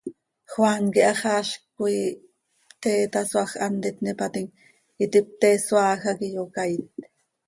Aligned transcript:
Juan 0.51 0.83
quih 0.93 1.07
haxaazc 1.09 1.61
coi 1.77 1.99
pte 2.79 2.91
itasoaaj, 3.07 3.51
hant 3.63 3.83
itnípatim, 3.89 4.47
iti 5.03 5.19
pte 5.27 5.47
isoaaj 5.59 5.99
hac 6.05 6.19
iyocaait. 6.29 6.83